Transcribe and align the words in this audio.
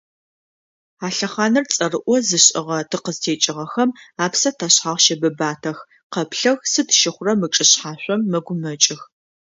А 1.05 1.07
лъэхъаныр 1.15 1.65
цӏэрыӏо 1.75 2.15
зышӏыгъэхэ 2.27 2.87
тыкъызтекӏыгъэхэм 2.89 3.89
апсэ 4.25 4.49
ташъхьагъ 4.57 5.01
щэбыбатэх, 5.05 5.77
къэплъэх 6.13 6.59
сыд 6.71 6.89
щыхъурэр 6.99 7.37
мы 7.39 7.47
чӏышъхьашъом, 7.55 8.21
мэгумэкӏых. 8.31 9.01